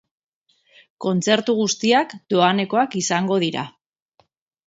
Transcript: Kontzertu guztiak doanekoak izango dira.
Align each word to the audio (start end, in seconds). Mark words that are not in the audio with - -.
Kontzertu 1.05 1.53
guztiak 1.59 2.15
doanekoak 2.35 2.97
izango 3.01 3.37
dira. 3.47 3.67